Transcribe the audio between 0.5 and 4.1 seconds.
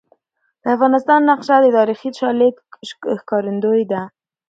د افغانستان نقشه د تاریخي شالید ښکارندوی ده.